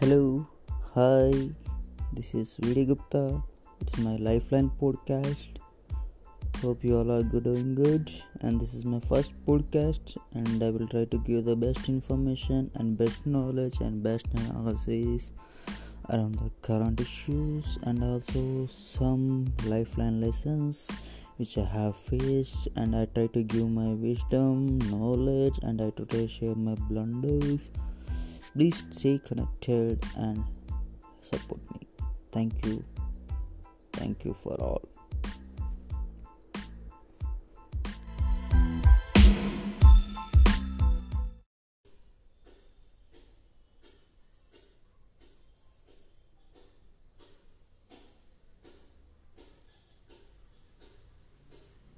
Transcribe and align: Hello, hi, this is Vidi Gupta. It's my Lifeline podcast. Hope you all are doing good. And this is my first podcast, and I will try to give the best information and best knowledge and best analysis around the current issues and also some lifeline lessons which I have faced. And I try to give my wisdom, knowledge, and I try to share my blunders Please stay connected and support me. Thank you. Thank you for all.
Hello, 0.00 0.46
hi, 0.94 1.30
this 2.14 2.34
is 2.34 2.56
Vidi 2.62 2.86
Gupta. 2.86 3.42
It's 3.82 3.98
my 3.98 4.16
Lifeline 4.16 4.70
podcast. 4.80 5.58
Hope 6.62 6.82
you 6.82 6.96
all 6.96 7.12
are 7.12 7.22
doing 7.22 7.74
good. 7.74 8.10
And 8.40 8.58
this 8.58 8.72
is 8.72 8.86
my 8.86 9.00
first 9.00 9.32
podcast, 9.44 10.16
and 10.32 10.64
I 10.64 10.70
will 10.70 10.88
try 10.88 11.04
to 11.04 11.18
give 11.18 11.44
the 11.44 11.54
best 11.54 11.90
information 11.90 12.70
and 12.76 12.96
best 12.96 13.26
knowledge 13.26 13.80
and 13.80 14.02
best 14.02 14.24
analysis 14.32 15.32
around 16.08 16.36
the 16.36 16.50
current 16.62 16.98
issues 16.98 17.78
and 17.82 18.02
also 18.02 18.66
some 18.68 19.52
lifeline 19.66 20.22
lessons 20.22 20.90
which 21.36 21.58
I 21.58 21.66
have 21.66 21.94
faced. 21.94 22.68
And 22.74 22.96
I 22.96 23.04
try 23.04 23.26
to 23.26 23.42
give 23.42 23.68
my 23.68 23.88
wisdom, 23.88 24.78
knowledge, 24.78 25.58
and 25.62 25.82
I 25.82 25.90
try 25.90 26.06
to 26.06 26.26
share 26.26 26.54
my 26.54 26.74
blunders 26.88 27.68
Please 28.54 28.84
stay 28.90 29.18
connected 29.18 30.04
and 30.16 30.44
support 31.22 31.60
me. 31.72 31.86
Thank 32.32 32.66
you. 32.66 32.84
Thank 33.92 34.24
you 34.24 34.34
for 34.42 34.54
all. 34.60 34.88